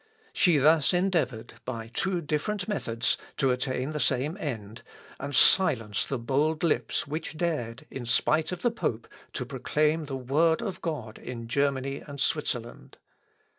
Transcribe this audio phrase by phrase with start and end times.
[0.33, 4.81] She thus endeavoured, by two different methods, to attain the same end,
[5.19, 10.17] and silence the bold lips which dared, in spite of the pope, to proclaim the
[10.17, 12.97] Word of God in Germany and Switzerland.